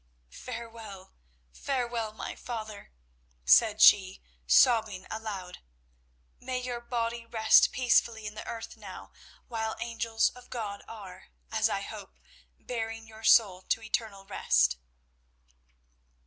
Farewell, 0.31 1.13
farewell, 1.53 2.11
my 2.11 2.33
father," 2.35 2.91
said 3.45 3.79
she, 3.83 4.19
sobbing 4.47 5.05
aloud, 5.11 5.59
"may 6.39 6.57
your 6.59 6.81
body 6.81 7.23
rest 7.23 7.71
peacefully 7.71 8.25
in 8.25 8.33
the 8.33 8.47
earth 8.47 8.75
now, 8.75 9.11
while 9.47 9.75
angels 9.79 10.31
of 10.31 10.49
God 10.49 10.83
are, 10.87 11.27
as 11.51 11.69
I 11.69 11.81
hope, 11.81 12.15
bearing 12.57 13.05
your 13.05 13.23
soul 13.23 13.61
to 13.69 13.83
eternal 13.83 14.25
rest." 14.25 14.77